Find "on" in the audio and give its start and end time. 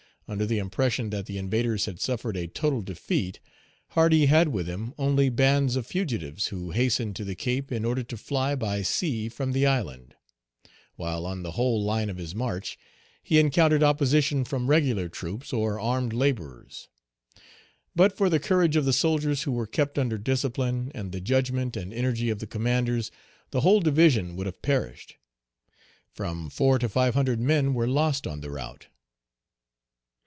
11.25-11.43, 28.25-28.39